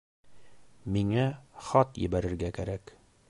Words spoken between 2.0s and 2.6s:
ебәрергә